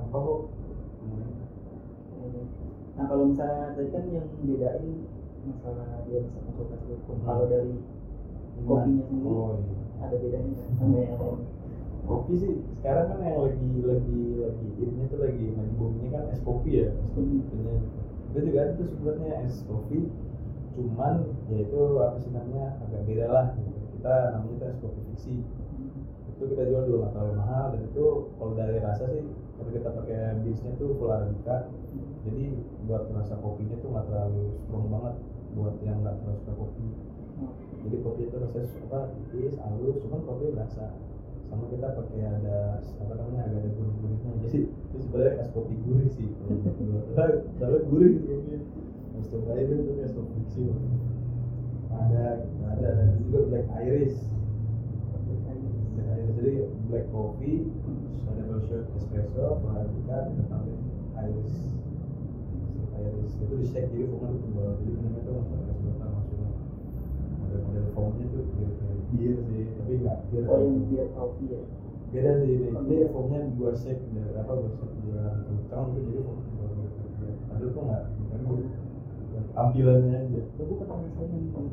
Apa 0.00 0.16
kok? 0.16 0.40
Nah 2.96 3.04
kalau 3.08 3.24
misalnya 3.32 3.72
tadi 3.76 3.88
kan 3.90 4.04
yang 4.12 4.28
bedain 4.44 4.86
masalah 5.42 6.04
dia 6.06 6.18
bisa 6.22 6.38
konsultasi 6.44 6.86
hukum. 6.92 7.14
Hmm. 7.18 7.24
Kalau 7.26 7.44
dari 7.50 7.74
kopinya 8.62 9.02
sendiri 9.08 9.26
Oh 9.26 9.50
iya. 9.58 9.78
ada 10.02 10.16
bedanya 10.20 10.48
nggak 10.54 10.68
sama 10.78 10.96
yang 11.02 11.18
lain? 11.18 11.40
kopi 12.02 12.34
sih 12.34 12.52
sekarang 12.82 13.14
kan 13.14 13.18
yang 13.22 13.38
lagi 13.46 13.70
lagi 13.86 14.20
lagi 14.42 14.68
ini 14.82 15.06
tuh 15.06 15.18
lagi 15.22 15.44
lagi 15.54 15.72
boomingnya 15.78 16.10
kan 16.10 16.24
es 16.34 16.42
kopi 16.42 16.70
ya 16.82 16.90
es 16.90 17.10
kopi 17.14 17.22
Hmm. 17.22 17.46
itunya 17.46 17.74
itu 18.34 18.38
juga 18.42 18.58
ada 18.58 18.72
tuh 18.74 18.86
sebenarnya 18.90 19.34
es 19.46 19.56
kopi 19.62 19.98
cuman 20.74 21.14
ya 21.46 21.56
itu 21.62 21.80
apa 22.02 22.16
sih 22.18 22.30
namanya 22.34 22.74
agak 22.82 23.02
beda 23.06 23.26
lah 23.30 23.46
gitu. 23.54 23.70
kita 23.94 24.14
namanya 24.34 24.50
itu 24.58 24.64
es 24.66 24.78
kopi 24.82 25.00
fiksi 25.14 25.34
itu 26.34 26.42
kita 26.42 26.62
jual 26.66 26.82
juga 26.90 26.98
nggak 27.06 27.12
terlalu 27.14 27.34
mahal 27.38 27.64
dan 27.70 27.80
itu 27.86 28.04
kalau 28.34 28.52
dari 28.58 28.76
rasa 28.82 29.04
sih 29.06 29.22
kalau 29.54 29.70
kita 29.70 29.88
pakai 29.94 30.18
beansnya 30.42 30.70
tuh 30.82 30.88
full 30.98 31.06
arabica 31.14 31.56
jadi 32.22 32.44
buat 32.86 33.10
rasa 33.10 33.34
kopinya 33.42 33.74
tuh 33.82 33.90
nggak 33.90 34.06
terlalu 34.06 34.54
strong 34.62 34.86
banget 34.94 35.14
buat 35.58 35.74
yang 35.82 35.98
nggak 36.06 36.22
terlalu 36.22 36.38
suka 36.38 36.54
kopi. 36.54 36.86
Jadi 37.82 37.96
kopi 37.98 38.22
itu 38.30 38.36
rasanya 38.38 38.68
apa 38.86 39.00
tipis 39.10 39.54
halus 39.58 39.96
cuman 40.06 40.20
kopi 40.22 40.44
berasa. 40.54 40.86
Sama 41.50 41.64
kita 41.68 41.88
pakai 41.98 42.22
ada 42.22 42.78
apa 42.78 43.12
namanya 43.18 43.42
agak 43.50 43.58
ada 43.58 43.70
gurih-gurihnya. 43.74 44.30
Jadi 44.46 44.60
itu 44.70 44.96
sebenarnya 45.02 45.32
es 45.42 45.48
kopi 45.50 45.74
gurih 45.82 46.08
sih. 46.14 46.30
Kalau 46.38 47.34
soalnya 47.58 47.78
gurih 47.90 48.10
gitu 48.14 48.26
kopinya. 48.38 48.60
Harus 49.12 49.26
coba 49.28 49.50
aja 49.58 49.74
itu 49.74 49.92
es 49.98 50.12
kopi 50.14 50.40
sih. 50.54 50.66
Ada 51.90 52.24
ada. 52.70 52.88
Dan 53.02 53.08
juga 53.26 53.38
black 53.50 53.66
iris. 53.82 54.16
Black 55.26 56.06
iris. 56.06 56.32
Jadi 56.38 56.52
black 56.86 57.06
coffee 57.10 57.66
ada 58.30 58.56
shot 58.68 58.84
espresso 58.96 59.58
arabica 59.64 60.18
kita 60.32 60.44
tambahin 60.48 60.80
iris 61.18 61.81
iris 63.02 63.34
itu 63.38 63.54
di 63.58 63.66
shake 63.66 63.88
jadi 63.90 64.04
foamnya 64.06 64.34
tuh 64.34 64.40
tebal 64.46 64.68
jadi 64.78 64.90
minumnya 64.94 65.20
tuh 65.26 65.32
langsung 65.34 65.58
es 65.66 65.78
buatan 65.82 66.08
langsung 66.14 66.40
model-model 67.42 67.86
foamnya 67.92 68.24
tuh 68.30 68.42
mirip 68.54 68.78
mirip 68.80 69.02
bir 69.12 69.36
sih 69.44 69.62
tapi 69.76 69.92
nggak 70.00 70.18
bir. 70.32 70.42
Oh 70.48 70.58
yang 70.64 70.88
biar 70.88 71.08
kopi 71.12 71.44
ya. 71.52 71.60
beda 72.12 72.30
sih 72.44 72.50
ini. 72.52 72.66
Oh, 72.72 72.82
ini 72.84 73.08
foamnya 73.12 73.38
gua 73.56 73.70
shake 73.76 74.02
dari 74.12 74.32
apa 74.36 74.52
gua 74.56 74.70
shake 74.72 74.96
dia 75.04 75.22
kencang 75.48 75.84
itu 75.92 76.00
jadi 76.00 76.12
gitu 76.16 76.32
padahal 77.48 77.68
tuh 77.72 77.82
nggak 77.84 78.02
bukan 78.16 78.40
bir 78.48 78.66
tampilannya 79.52 80.16
aja. 80.16 80.42
Itu 80.48 80.72
pernah 80.80 80.96
misalnya 81.04 81.36
kopi. 81.52 81.72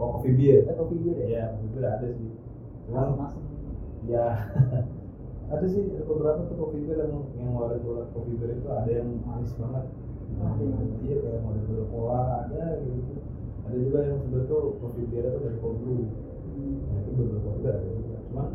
oh 0.00 0.08
coffee 0.16 0.32
beer 0.36 0.64
Eh 0.64 0.74
kopi 0.76 0.96
bir 1.00 1.16
ya? 1.16 1.26
ya 1.28 1.44
coffee 1.56 1.70
beer 1.72 1.84
ada 1.88 2.08
sih. 2.08 2.30
Cuman 2.88 3.08
ya 4.08 4.24
ada 5.52 5.66
sih 5.66 5.82
ada 5.92 6.04
beberapa 6.04 6.40
tuh 6.48 6.56
kopi 6.60 6.78
beer 6.84 6.98
yang 7.04 7.24
yang 7.40 7.50
produk 7.56 8.08
kopi 8.12 8.32
beer 8.36 8.56
itu 8.56 8.68
ada 8.68 8.90
yang 8.92 9.08
manis 9.24 9.52
banget. 9.56 9.84
Ada. 9.88 10.19
Iya 11.00 11.16
kayak 11.20 11.40
model 11.42 11.62
model 11.66 11.84
cola 11.90 12.20
ada 12.46 12.64
gitu 12.82 13.14
ada 13.66 13.76
juga 13.76 13.98
yang 14.02 14.18
sebenarnya 14.22 14.50
tuh 14.50 14.62
kopi 14.78 15.02
beer 15.10 15.24
itu 15.26 15.38
dari 15.42 15.58
cold 15.58 15.76
brew 15.82 16.00
nah 16.86 16.96
itu 17.02 17.10
beer 17.16 17.74
ada 17.74 17.90
juga 17.90 18.16
cuman 18.30 18.48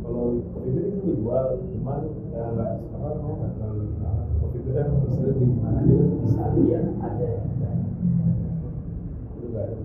kalau 0.00 0.22
kopi 0.54 0.68
beer 0.74 0.84
itu 0.90 0.98
juga 1.00 1.14
jual 1.20 1.46
cuman 1.78 2.00
ya 2.34 2.42
nggak 2.50 2.70
apa 2.94 3.08
nggak 3.14 3.50
terlalu 3.58 3.84
banget 3.98 4.26
kopi 4.40 4.58
beer 4.64 4.74
kan 4.78 4.88
bisa 5.06 5.22
di 5.34 5.46
mana 5.58 5.80
juga 5.86 6.04
bisa 6.24 6.42
Iya 6.50 6.80
ada 6.98 7.24
ya. 7.26 7.40
ada. 7.46 7.70
itu 9.38 9.46
nggak 9.48 9.64
ada 9.70 9.76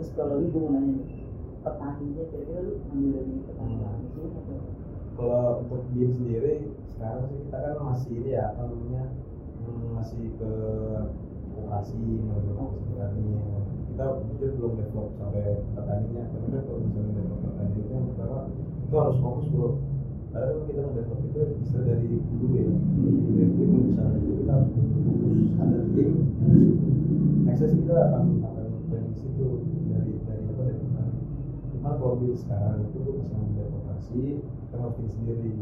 Terus 0.00 0.10
kalau 0.16 0.40
lu 0.40 0.46
gue 0.48 0.60
mau 0.64 0.72
nanya 0.72 0.96
petaninya 1.60 2.24
kira-kira 2.32 2.60
lu 2.64 2.72
ambil 2.88 3.10
dari 3.20 3.32
petani 3.44 3.74
langsung 3.84 4.30
atau? 4.32 4.56
kalau 5.12 5.60
untuk 5.60 5.82
BIM 5.92 6.10
sendiri 6.16 6.54
sekarang 6.88 7.28
sih 7.28 7.38
kita 7.44 7.56
kan 7.60 7.76
masih 7.84 8.12
ini 8.16 8.30
ya 8.32 8.42
apa 8.48 8.62
namanya 8.64 9.04
masih 10.00 10.32
ke 10.40 10.52
koperasi 11.52 11.98
menurut 12.00 12.80
petani 12.88 13.36
kita 13.90 14.04
jujur 14.32 14.50
belum 14.56 14.72
develop 14.80 15.08
sampai 15.20 15.60
petaninya 15.76 16.24
tapi 16.32 16.46
kan 16.48 16.62
kalau 16.64 16.80
misalnya 16.80 17.12
develop 17.20 17.40
petani 17.44 17.72
itu 17.76 17.90
yang 17.92 18.06
pertama 18.08 18.38
itu 18.90 18.94
harus 18.98 19.16
fokus 19.22 19.46
bro. 19.54 19.68
Karena 20.30 20.46
kan 20.50 20.62
kita 20.66 20.80
mendevelop 20.82 21.20
itu 21.26 21.40
istilah 21.62 21.84
dari 21.84 22.06
dulu 22.10 22.46
ya. 22.58 22.66
Dari 22.70 23.50
kalau 23.54 23.78
misalnya 23.86 24.18
itu 24.18 24.32
kita 24.40 24.52
harus 24.56 24.70
fokus. 24.74 25.40
Ada 25.60 25.78
tim 25.94 26.10
di 27.44 27.52
sih 27.54 27.78
kita 27.84 27.96
akan 28.08 28.24
akan 28.40 28.66
planning 28.88 29.16
situ. 29.20 29.48
Dari 29.94 30.12
dari 30.26 30.42
apa 30.48 30.60
dari 30.64 30.80
petani 30.80 31.18
cuman 31.70 31.92
kalau 31.96 32.14
BIM 32.18 32.34
sekarang 32.34 32.82
itu 32.82 32.98
masih 32.98 33.24
mengambil 33.30 33.66
koperasi 33.68 34.22
kita 34.42 34.76
hosting 34.80 35.10
sendiri. 35.12 35.52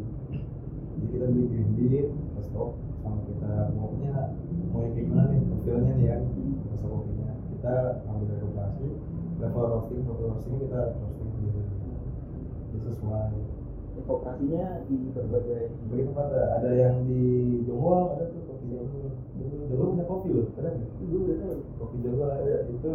Jadi 0.95 1.07
kita 1.11 1.25
beli 1.28 1.45
green 1.52 1.69
bean 1.76 2.07
kita 2.14 2.40
stok 2.49 2.71
sama 3.09 3.25
kita. 3.25 3.53
Maunya 3.73 4.15
mau 4.69 4.85
yang 4.85 4.93
kayak 4.93 5.07
gimana 5.09 5.29
nih 5.33 5.41
profilnya 5.49 5.93
nih 5.97 6.07
ya 6.12 6.17
rasa 6.69 6.87
kopinya. 6.93 7.31
Kita 7.57 7.75
ambil 8.05 8.27
dari 8.29 8.41
koperasi 8.45 8.87
level 9.41 9.65
roasting 9.73 10.00
level 10.05 10.27
roasting 10.29 10.57
kita 10.61 10.81
roasting 11.00 11.29
sendiri 11.33 11.62
jadi 12.69 12.79
sesuai. 12.85 13.33
Ya, 13.97 14.00
kooperasinya 14.05 14.67
di 14.87 14.97
berbagai 15.11 15.62
bagi 15.88 16.05
tempat 16.05 16.27
ada, 16.29 16.43
ada 16.61 16.71
yang 16.77 16.95
di 17.09 17.25
Jonggol 17.65 18.15
ada 18.15 18.25
tuh 18.29 18.43
kopi 18.45 18.67
Jonggol 18.77 19.11
Jonggol 19.73 19.88
punya 19.97 20.05
kopi 20.05 20.29
loh 20.37 20.47
keren 20.53 20.75
ya? 20.77 20.87
Tahu. 20.93 21.57
kopi 21.81 21.97
Jonggol 22.05 22.29
ada 22.29 22.55
itu 22.69 22.93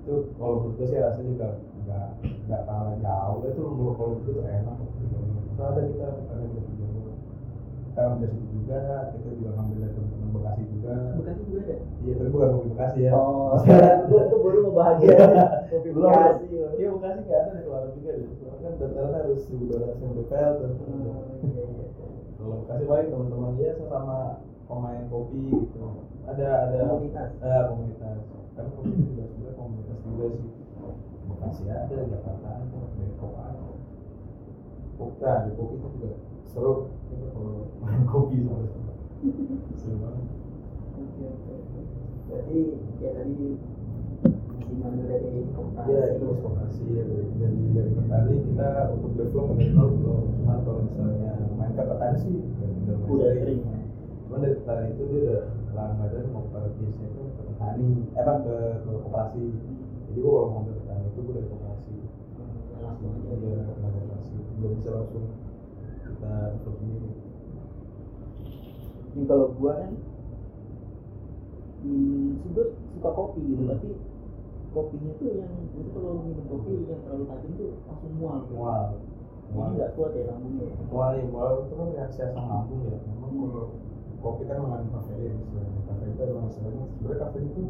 itu 0.00 0.14
kalau 0.40 0.64
menurut 0.64 0.74
gue 0.80 0.86
sih 0.90 0.98
rasanya 0.98 1.28
juga 1.28 1.48
nggak 1.86 2.08
nggak 2.48 2.62
kalah 2.66 2.96
jauh. 2.98 3.38
Itu 3.46 3.60
kalau 3.62 3.72
menurut 3.78 4.18
gue 4.26 4.32
tuh 4.34 4.44
enak 4.44 4.76
itu 4.80 5.62
ada 5.62 5.80
kita 5.86 6.06
ada 6.18 6.44
kopi 6.50 6.72
Jonggol 6.74 7.14
kita 7.90 8.00
ambil 8.06 8.30
juga 8.70 9.10
kita 9.10 9.28
juga 9.34 9.50
ngambil 9.52 9.76
dari 9.76 9.92
teman-teman 9.92 10.28
Bekasi 10.30 10.62
juga 10.70 10.92
Bekasi 11.18 11.40
juga 11.42 11.60
ada. 11.60 11.74
iya 12.00 12.12
tapi 12.14 12.28
bukan 12.30 12.48
kopi 12.54 12.68
Bekasi 12.70 12.98
ya 13.02 13.10
Oh, 13.10 13.50
gue 14.10 14.22
tuh 14.30 14.38
baru 14.40 14.58
mau 14.62 14.72
bahagia. 14.72 15.16
Kopi 15.66 15.88
Belum. 15.90 16.10
Bekasi. 16.10 16.44
iya 16.78 16.88
Bekasi 16.88 17.18
nggak 17.20 17.40
ada 17.40 17.50
di 17.52 17.62
luar 17.66 17.82
juga 17.90 18.10
deh 18.14 18.28
kan 18.60 18.72
dataran 18.76 19.12
harus 19.16 19.42
ribu 19.48 19.64
dua 19.66 19.78
ratus 19.82 19.98
lima 20.00 20.22
PL 20.22 20.52
tuh 20.54 20.68
Oh, 20.70 21.24
iya 21.42 21.62
iya. 21.66 21.84
kalau 22.36 22.54
Bekasi 22.62 22.82
paling 22.86 23.08
teman-teman 23.10 23.50
dia 23.58 23.70
sama 23.80 24.16
pemain 24.64 25.04
kopi 25.06 25.38
gitu 25.50 25.80
ada 26.22 26.46
ada 26.64 26.78
Komunitas. 26.86 27.28
eh, 27.36 27.62
komunitas 27.66 28.18
kan 28.54 28.66
kopi 28.70 28.88
itu 28.88 29.02
juga 29.08 29.24
sebenarnya 29.26 29.52
komunitas 29.56 29.98
juga 30.00 30.24
sih 30.30 30.50
Bekasi 31.26 31.62
ada 31.66 31.96
Jakarta 32.06 32.48
ada 32.54 32.78
Depok 32.94 33.32
ada 33.34 33.62
Bukan, 34.94 35.38
di 35.42 35.50
kopi 35.56 35.74
itu 35.74 35.88
juga 35.96 36.10
seru 36.50 36.90
itu 37.14 37.26
kalau 37.30 37.70
main 37.78 38.02
kopi 38.10 38.42
sebenarnya 38.42 38.74
seru 39.78 39.96
banget 40.02 40.26
Oke 41.00 41.22
oke. 41.30 41.54
Berarti 42.26 42.58
ya 42.98 43.10
tadi 43.14 43.38
ngambil 44.80 45.04
dari 45.06 45.40
kooperasi. 45.54 45.88
Iya, 45.90 46.02
itu 46.16 46.26
koperasi 46.40 46.84
ya 46.90 47.02
dari 47.38 47.60
dari 47.76 47.90
petani 47.94 48.34
kita 48.48 48.70
untuk 48.96 49.12
develop 49.14 49.48
nol 49.54 49.88
belum. 49.94 50.24
Cuman 50.40 50.58
kalau 50.66 50.80
misalnya 50.88 51.32
main 51.54 51.72
ke 51.76 51.82
petani 51.86 52.16
sih 52.18 52.34
udah 52.34 52.96
udah 53.06 53.30
sering. 53.38 53.60
ya. 53.62 53.78
Cuman 54.26 54.38
dari 54.42 54.56
petani 54.58 54.86
itu 54.90 55.02
dia 55.06 55.20
udah 55.20 55.42
langganan 55.70 56.24
mau 56.34 56.44
ke 56.50 56.58
biasanya 56.58 57.06
itu 57.06 57.22
ke 57.22 57.42
petani, 57.46 57.88
eh 58.16 58.20
apa 58.20 58.32
ke 58.42 58.56
ke 58.82 58.90
koperasi. 59.06 59.44
Jadi 60.10 60.18
gua 60.18 60.32
kalau 60.34 60.48
mau 60.50 60.62
ke 60.66 60.72
petani 60.82 61.04
itu 61.06 61.20
gua 61.22 61.34
dari 61.38 61.48
koperasi. 61.48 61.94
Ya, 62.00 62.78
langsung 62.82 63.10
aja. 63.30 63.50
Ke 63.54 63.72
koperasi. 63.78 64.36
Belum 64.58 64.72
bisa 64.80 64.90
langsung 64.96 65.24
kita 66.10 66.34
sendiri. 66.64 67.10
Ini 69.10 69.22
kalau 69.26 69.46
gua 69.58 69.72
kan 69.74 69.92
minum 71.80 72.36
suka 72.44 72.62
suka 72.94 73.10
kopi 73.16 73.40
gitu, 73.42 73.62
Hmm. 73.64 73.70
tapi 73.72 73.88
kopinya 74.70 75.10
tuh 75.18 75.28
yang 75.34 75.52
itu 75.66 75.88
kalau 75.90 76.22
minum 76.22 76.44
kopi 76.46 76.70
yang 76.86 77.00
terlalu 77.02 77.24
tajam 77.26 77.50
tuh 77.58 77.70
langsung 77.88 78.12
mual. 78.20 78.38
gitu. 78.44 78.54
Mual, 78.54 78.84
mual. 79.50 79.68
nggak 79.74 79.90
kuat 79.98 80.10
ya 80.14 80.22
lambungnya. 80.30 80.64
ya. 80.68 80.74
Mual, 80.92 81.10
ya, 81.18 81.24
mual 81.26 81.50
itu 81.66 81.72
kan 81.74 81.88
reaksi 81.96 82.20
asam 82.22 82.44
lambung 82.46 82.82
ya. 82.86 82.98
Memang 83.08 83.32
kalau 83.50 83.64
kopi 84.20 84.42
kan 84.44 84.60
mengandung 84.60 84.92
kafein 85.00 85.32
istilahnya 85.32 85.80
kafein 85.88 86.12
itu 86.12 86.22
istilahnya 86.28 86.84
sebenarnya 86.92 87.20
kafein 87.24 87.44
itu 87.48 87.62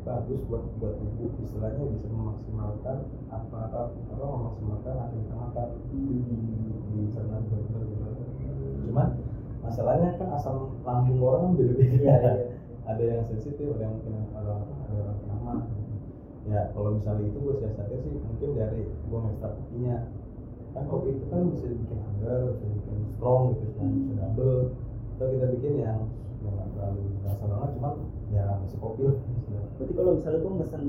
bagus 0.00 0.40
buat 0.48 0.64
buat 0.80 0.94
tubuh 0.96 1.30
istilahnya 1.44 1.84
bisa 1.92 2.06
memaksimalkan 2.08 2.96
apa 3.28 3.56
apa 3.68 3.80
apa 3.92 4.24
memaksimalkan 4.24 4.94
apa 4.96 5.12
yang 5.12 5.24
kita 5.28 5.34
makan 5.36 5.68
itu 5.76 5.96
di 6.24 6.38
di 6.94 7.00
cerna 7.12 7.36
masalahnya 9.70 10.18
kan 10.18 10.28
asam 10.34 10.56
lambung 10.82 11.22
orang 11.22 11.40
kan 11.46 11.52
beda 11.56 11.72
beda 11.78 11.94
Iya, 11.94 12.14
iya. 12.18 12.32
ada 12.84 13.02
yang 13.06 13.22
sensitif 13.22 13.70
ada 13.70 13.86
yang 13.86 13.94
mungkin 13.96 14.12
ada 14.34 14.50
orang 14.50 14.66
kena 15.22 15.36
mah. 15.46 15.60
Ya 16.48 16.60
kalau 16.74 16.98
misalnya 16.98 17.30
itu 17.30 17.38
gue 17.38 17.54
siasatnya 17.62 17.96
sih 18.02 18.10
mungkin 18.18 18.48
dari 18.58 18.82
gue 18.90 19.18
ekstra 19.30 19.48
kopinya. 19.54 19.96
Kan 20.74 20.84
kopi 20.90 21.08
itu 21.14 21.24
kan 21.30 21.40
bisa 21.54 21.66
bikin 21.70 21.98
anggar 22.02 22.40
bisa 22.50 22.66
bikin 22.66 22.96
strong 23.14 23.42
gitu 23.54 23.62
bisa, 23.70 23.82
Hmm. 23.84 23.94
bisa 24.10 24.12
double. 24.34 24.60
Atau 25.14 25.26
kita 25.36 25.46
bikin 25.54 25.72
yang 25.78 25.98
yang 26.40 26.52
nggak 26.56 26.68
terlalu 26.74 27.02
rasa 27.22 27.44
banget 27.46 27.70
cuman 27.76 27.94
ya 28.32 28.42
masih 28.58 28.78
kopi 28.80 29.00
lah. 29.06 29.16
Berarti 29.76 29.92
kalau 29.94 30.10
misalnya 30.16 30.38
gue 30.40 30.52
mesen 30.58 30.82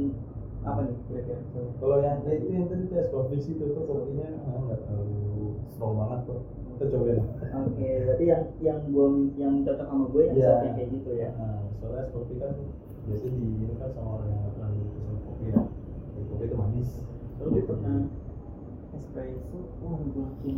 apa 0.61 0.79
nih 0.85 0.95
kira-kira? 1.09 1.39
Kalau 1.77 1.97
yang 1.99 2.17
ya 2.23 2.31
itu 2.37 2.47
yang 2.49 2.65
tadi 2.69 2.85
tes 2.87 3.07
kopi 3.11 3.35
sih 3.37 3.53
itu 3.59 3.65
tuh 3.75 3.83
kopinya 3.83 4.27
ah, 4.47 4.57
nggak 4.65 4.79
terlalu 4.87 5.57
strong 5.69 5.93
banget 5.99 6.19
kok 6.25 6.41
kita 6.81 6.97
cobain 6.97 7.21
oke 7.61 7.87
berarti 8.09 8.25
yang 8.25 8.43
yang 8.57 8.79
gue 8.89 9.07
yang 9.37 9.53
cocok 9.61 9.85
sama 9.85 10.05
gue 10.09 10.23
yang 10.33 10.37
yang 10.41 10.73
kayak 10.73 10.89
gitu 10.97 11.09
ya? 11.13 11.29
Nah, 11.37 11.61
soalnya 11.77 12.09
kopi 12.09 12.33
kan 12.41 12.57
biasanya 13.05 13.37
diminum 13.37 13.77
kan 13.77 13.89
sama 13.93 14.09
orang 14.17 14.29
yang 14.33 14.41
terlalu 14.57 14.81
pesen 14.97 15.15
kopi 15.21 15.45
ya. 15.53 15.61
Jadi 16.17 16.23
kopi 16.25 16.43
itu 16.49 16.55
manis 16.57 16.89
Lalu 17.37 17.49
gue 17.53 17.63
pernah 17.69 17.97
espresso, 18.97 19.59
wah 19.85 19.97
gue 20.01 20.21
langsung 20.25 20.57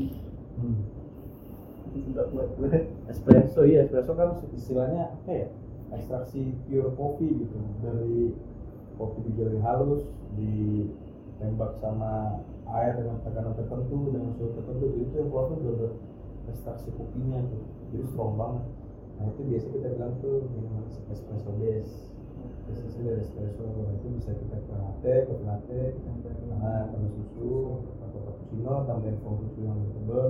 hmm. 0.63 2.11
nggak 2.15 2.27
buat 2.31 2.49
gue. 2.55 2.71
espresso 3.11 3.61
iya 3.67 3.83
espresso 3.83 4.11
kan 4.15 4.39
istilahnya 4.55 5.11
apa 5.11 5.31
ya? 5.35 5.47
Ekstraksi 5.91 6.55
pure 6.71 6.95
kopi 6.95 7.27
gitu. 7.35 7.57
Dari 7.83 8.31
kopi 8.95 9.19
digiling 9.27 9.59
halus 9.59 10.07
ditembak 10.39 11.83
sama 11.83 12.39
air 12.63 12.95
dengan 12.95 13.19
tekanan 13.27 13.53
tertentu 13.59 14.07
dengan 14.07 14.31
suhu 14.39 14.55
tertentu. 14.55 14.85
Jadi 14.87 15.03
itu 15.03 15.15
yang 15.19 15.27
keluar 15.27 15.45
tuh 15.51 15.59
ekstraksi 16.51 16.89
kopinya 16.95 17.39
tuh 17.47 17.63
jadi 17.93 18.05
strong 18.11 18.33
banget. 18.35 18.65
Nah 19.19 19.25
itu 19.29 19.41
biasa 19.45 19.67
kita 19.71 19.87
bilang 19.95 20.13
tuh 20.19 20.37
minuman 20.51 20.85
espresso 21.13 21.51
base. 21.61 21.93
Biasanya 22.67 23.01
dari 23.05 23.21
espresso 23.23 23.63
itu 23.67 24.07
bisa 24.19 24.31
kita 24.35 24.57
ke 24.57 24.73
latte 24.73 25.15
kopi 25.29 25.43
latte 25.47 25.81
nah 26.51 26.87
tambah 26.91 27.11
susu 27.11 27.83
atau 28.03 28.19
cappuccino 28.23 28.73
tambahin 28.87 29.17
foam 29.21 29.35
susu 29.47 29.59
yang 29.63 29.75
lebih 29.79 29.93
tebal. 29.95 30.27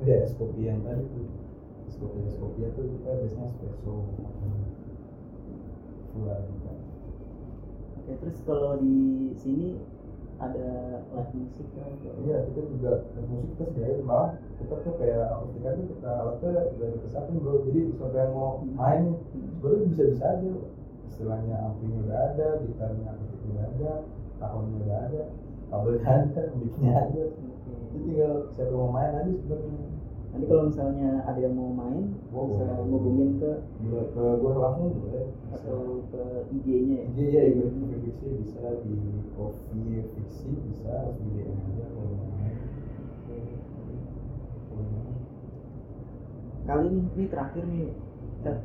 Itu 0.00 0.02
ya 0.08 0.16
es 0.26 0.32
kopi 0.34 0.60
yang 0.66 0.80
tadi 0.82 1.04
tuh 1.06 1.26
es 1.86 1.94
kopi 2.00 2.18
es 2.26 2.36
kopi 2.40 2.60
itu 2.66 2.82
kita 2.98 3.10
biasanya 3.22 3.46
espresso 3.50 3.94
full 6.12 6.28
Oke, 8.02 8.18
terus 8.18 8.38
kalau 8.42 8.82
di 8.82 9.30
sini 9.38 9.78
ada 10.42 10.68
live 11.14 11.32
musik 11.38 11.66
kan? 11.78 11.90
iya 12.26 12.36
kita 12.50 12.60
juga 12.66 12.92
dan 13.14 13.24
musik 13.30 13.48
kita 13.54 13.64
sediain 13.70 14.02
malah 14.02 14.34
kita 14.58 14.74
tuh 14.82 14.94
kayak 14.98 15.22
akustikan 15.30 15.72
tuh 15.78 15.86
kita 15.94 16.10
alatnya 16.10 16.50
udah 16.74 16.88
dikesatin 16.98 17.36
bro. 17.38 17.54
Jadi 17.70 17.80
siapa 17.94 18.16
yang 18.18 18.32
mau 18.34 18.50
main 18.74 19.00
nih 19.06 19.16
sebenarnya 19.54 19.86
bisa 19.86 20.02
bisa 20.10 20.24
aja 20.26 20.50
istilahnya 21.06 21.56
amplinya 21.62 21.98
udah 22.02 22.18
ada 22.32 22.48
gitarnya 22.66 23.06
akustiknya 23.14 23.52
udah 23.52 23.66
ada 23.70 23.92
tahunnya 24.42 24.76
udah 24.82 24.98
ada 25.06 25.22
kabelnya 25.70 26.10
ada 26.26 26.42
mic-nya 26.58 26.92
ada. 26.98 27.24
Jadi 27.92 27.98
tinggal 28.02 28.34
siapa 28.50 28.72
yang 28.74 28.80
mau 28.82 28.90
main 28.90 29.12
aja 29.14 29.32
sebenarnya 29.38 29.91
Nanti 30.32 30.44
kalau 30.48 30.64
misalnya 30.64 31.20
ada 31.22 31.36
yang 31.38 31.52
mau 31.52 31.68
main, 31.70 32.16
Oh, 32.32 32.48
bisa 32.48 32.64
boleh. 32.64 32.88
ngubungin 32.88 33.30
ke 33.36 33.50
Gua 33.84 34.02
ke 34.08 34.22
gua 34.40 34.52
langsung 34.58 34.96
boleh 34.96 35.28
bisa 35.28 35.60
atau 35.60 35.80
ke 36.08 36.22
IG-nya 36.50 36.96
ya? 36.96 37.06
Iya 37.12 37.28
iya 37.28 37.42
iya 37.52 37.64
Coffee 37.68 38.00
Fiksi 38.00 38.28
bisa 38.40 38.60
di 38.80 38.94
Coffee 39.36 40.00
Fiksi 40.08 40.48
bisa 40.48 40.88
harus 40.88 41.16
di 41.20 41.28
DM 41.36 41.52
aja 41.52 41.84
kalau 41.86 42.10
mau 42.10 42.28
main. 42.32 42.56
Kali 46.62 46.84
ini, 46.86 47.00
ini 47.12 47.24
terakhir 47.26 47.64
nih, 47.66 47.90
Cat, 48.40 48.58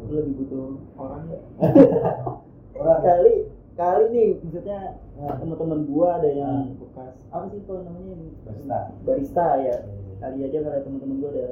lu 0.00 0.12
lagi 0.14 0.32
butuh 0.32 0.66
orang 0.94 1.22
ya? 1.26 1.40
Orang 2.78 3.00
kali 3.02 3.34
kali 3.74 4.04
nih 4.08 4.28
maksudnya 4.40 4.80
Nah. 5.18 5.34
teman-teman 5.34 5.82
gua 5.84 6.16
ada 6.16 6.30
yang 6.30 6.54
Nah. 6.64 6.78
bekas 6.78 7.14
apa 7.28 7.50
sih 7.50 7.58
kalau 7.66 7.82
namanya 7.82 8.14
Barista. 8.46 8.78
barista 9.02 9.46
ya 9.58 9.76
Iya. 9.82 10.07
Kali 10.18 10.38
aja 10.42 10.58
kalau 10.66 10.82
teman-teman 10.82 11.16
gua 11.22 11.30
ada 11.30 11.46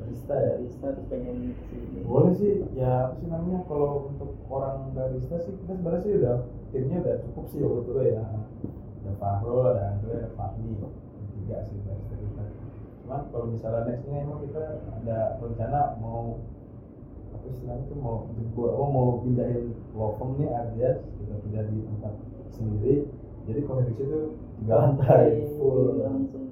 barista 0.00 0.34
ya. 0.34 0.50
barista 0.56 0.86
terus 0.96 1.06
pengen 1.12 1.36
ke 1.52 1.62
sini 1.68 2.00
Boleh 2.08 2.32
sih, 2.34 2.52
ya 2.72 3.12
apa 3.12 3.14
sih 3.20 3.28
namanya 3.28 3.60
kalau 3.68 4.08
untuk 4.08 4.30
orang 4.48 4.96
barista 4.96 5.36
sih 5.44 5.52
kita 5.60 5.72
sebenarnya 5.76 6.00
sih 6.02 6.12
udah 6.16 6.36
timnya 6.72 6.96
udah 7.04 7.16
cukup 7.28 7.44
sih 7.52 7.60
waktu 7.60 7.80
itu 7.84 7.92
ya. 8.16 8.24
Ada 9.00 9.12
Fahrul, 9.16 9.64
ada 9.64 9.82
Andre, 9.96 10.12
ada 10.12 10.30
Fahmi, 10.36 10.76
tiga 11.36 11.58
sih 11.68 11.76
barista 11.84 12.14
kita. 12.16 12.44
Cuma 13.04 13.16
kalau 13.28 13.46
misalnya 13.52 13.80
next 13.88 14.04
ini 14.08 14.16
emang 14.24 14.40
kita 14.48 14.64
ada 14.80 15.18
rencana 15.40 15.80
mau 16.00 16.40
apa 17.30 17.46
istilahnya 17.46 17.84
tuh 17.86 17.98
mau 18.00 18.16
jebol, 18.34 18.70
oh, 18.74 18.88
mau 18.90 19.06
pindahin 19.22 19.72
firm 19.94 20.30
nih 20.40 20.50
Ardias 20.50 20.98
kita 21.20 21.34
pindah 21.46 21.64
di 21.68 21.76
tempat 21.84 22.14
sendiri. 22.50 22.94
Jadi 23.48 23.60
koneksi 23.64 23.92
itu 23.96 24.36
tiga 24.60 24.74
lantai 24.76 25.48
full. 25.56 25.96
langsung 26.00 26.49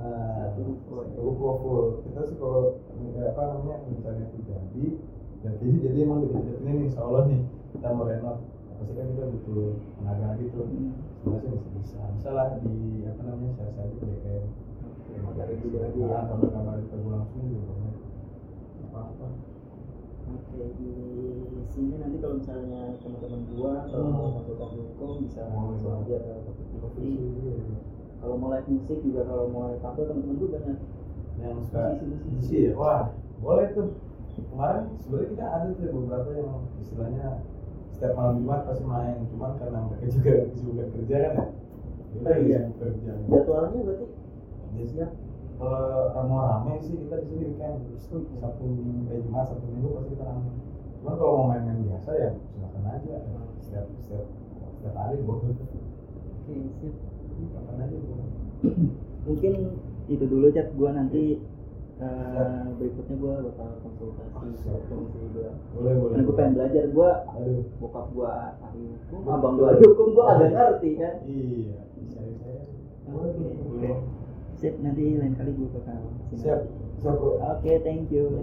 Nah, 0.00 0.48
Satu 0.48 0.60
ruko 0.64 0.94
ya. 1.04 1.12
satu 1.12 1.20
ruko 1.20 1.48
full. 1.60 1.86
Kita 2.08 2.20
sih 2.24 2.36
kalau 2.40 2.80
apa 3.20 3.42
namanya 3.44 3.76
rencana 3.84 4.20
itu 4.24 4.38
jadi 4.48 4.84
jadi 5.40 5.66
jadi 5.84 5.98
emang 6.04 6.24
deket-deket 6.24 6.56
ini 6.60 6.70
nih, 6.72 6.84
insya 6.88 7.00
Allah 7.04 7.22
nih 7.28 7.40
kita 7.72 7.88
mau 7.92 8.08
renov. 8.08 8.38
Pasti 8.80 8.92
kan 8.96 9.06
kita 9.12 9.24
butuh 9.28 9.76
tenaga 10.00 10.28
gitu. 10.40 10.60
Hmm. 10.64 10.92
Sebenarnya 11.20 11.52
sih 11.52 11.52
bisa 11.52 11.76
bisa. 11.76 12.00
Bisa 12.16 12.30
lah 12.32 12.48
di 12.58 12.74
apa 13.04 13.20
namanya 13.28 13.52
share 13.54 13.72
share 13.76 13.88
di 13.92 13.96
DM. 14.00 14.44
Kabarin 15.20 15.58
juga 15.60 15.78
aja 15.84 15.98
ya. 16.00 16.08
Nah, 16.08 16.22
kalau 16.32 16.48
kabar 16.48 16.76
kita 16.80 16.96
langsung 17.04 17.42
juga 17.44 17.62
boleh. 17.68 17.94
Apa 18.88 18.98
apa. 19.04 19.26
Oke 20.30 20.62
di 20.78 20.90
sini 21.66 21.94
nanti 21.98 22.16
kalau 22.22 22.38
misalnya 22.38 22.94
teman-teman 23.02 23.40
gua 23.52 23.72
kalau 23.84 24.06
Hmm. 24.08 24.14
mau 24.16 24.28
konsultasi 24.38 24.76
hukum 24.80 25.10
bisa 25.26 25.42
langsung 25.44 25.92
aja 26.00 26.16
ke 26.16 26.32
Topik 26.40 26.66
TV. 26.96 27.36
Kalau 28.20 28.34
mau 28.36 28.52
live 28.52 28.68
musik 28.68 28.98
juga 29.00 29.24
kalau 29.24 29.48
mau 29.48 29.72
live 29.72 29.80
tampil 29.80 30.04
teman-teman 30.04 30.36
gua 30.36 30.48
banyak 30.60 30.78
Yang 31.40 31.56
suka 31.72 31.82
musisi 32.04 32.56
ya, 32.68 32.72
wah 32.76 33.02
boleh 33.40 33.66
tuh. 33.72 33.88
Kemarin 34.40 34.84
sebenarnya 35.00 35.28
kita 35.32 35.44
ada 35.48 35.66
tuh 35.72 35.88
beberapa 35.88 36.30
yang 36.36 36.52
istilahnya 36.80 37.26
setiap 37.96 38.12
malam 38.16 38.40
Jumat 38.40 38.60
pasti 38.68 38.84
main, 38.84 39.16
cuman 39.28 39.52
karena 39.56 39.78
mereka 39.88 40.06
juga 40.12 40.32
kesibukan 40.52 40.88
kerja 41.00 41.16
kan 41.16 41.32
ya. 41.36 41.46
Kita 42.10 42.28
Oh, 42.30 42.36
iya. 42.42 42.58
sibuk 42.68 42.78
kerja. 42.80 43.12
jadwalnya 43.30 43.78
berarti 43.86 44.06
siap. 44.90 45.12
Kalau 45.60 46.24
mau 46.24 46.40
rame 46.48 46.80
sih 46.80 46.96
kita 46.96 47.20
di 47.20 47.26
sini 47.28 47.42
weekend 47.52 47.84
terus 47.84 48.04
tuh 48.08 48.24
Sabtu 48.40 48.64
Minggu 48.64 49.12
eh 49.12 49.20
Jumat 49.20 49.44
Sabtu 49.48 49.66
Minggu 49.68 49.88
pasti 49.96 50.10
kita 50.16 50.24
rame. 50.24 50.50
Cuman 51.00 51.14
kalau 51.20 51.32
mau 51.36 51.46
main-main 51.52 51.84
biasa 51.84 52.10
ya 52.16 52.30
silakan 52.52 52.84
aja. 52.88 53.16
Setiap 53.60 53.86
setiap 54.00 54.24
setiap 54.80 54.94
hari 54.96 55.20
boleh. 55.20 55.52
oke 55.52 56.52
boleh. 56.56 57.19
mungkin 59.26 59.52
itu 60.06 60.24
dulu 60.24 60.46
chat 60.50 60.68
gua 60.74 60.90
nanti 60.92 61.38
Siap. 62.00 62.80
berikutnya 62.80 63.16
gua 63.20 63.34
bakal 63.44 63.68
konsultasi 63.84 64.32
konsultasi 64.32 64.94
gua 65.30 65.50
Boleh 65.76 65.92
boleh. 65.94 66.10
karena 66.10 66.24
gua 66.24 66.34
pengen 66.34 66.52
belajar 66.56 66.84
gua 66.90 67.10
Aduh. 67.36 67.60
bokap 67.76 68.06
gua 68.10 68.30
ahli 68.58 68.82
hukum 69.06 69.28
abang 69.28 69.54
gua 69.54 69.66
ahli 69.70 69.84
hukum 69.84 70.08
gua 70.12 70.24
agak 70.34 70.50
ngerti 70.50 70.90
kan 70.96 71.14
Iya, 71.22 71.78
bisa 71.94 72.20
oke 73.10 73.90
sip 74.56 74.74
nanti 74.78 75.04
lain 75.16 75.34
kali 75.34 75.50
gua 75.52 75.68
bakal 75.72 75.96
ke 76.00 76.34
sini. 76.34 76.40
Siap, 76.40 76.60
siap 77.00 77.14
bro. 77.16 77.36
oke 77.38 77.72
thank 77.80 78.08
you 78.08 78.40